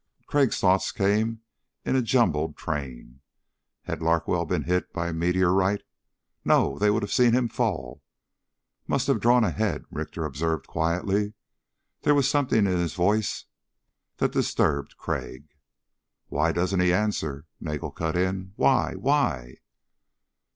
[0.25, 1.41] Crag's thoughts came
[1.85, 3.19] in a jumbled train.
[3.83, 5.83] Had Larkwell been hit by a meteorite?
[6.43, 8.01] No, they would have seen him fall.
[8.87, 11.35] "Must have drawn ahead," Richter observed quietly.
[12.01, 13.45] There was something in his voice
[14.17, 15.49] that disturbed Crag.
[16.29, 18.53] "Why doesn't he answer?" Nagel cut in.
[18.55, 18.95] "Why?
[18.95, 19.57] why?"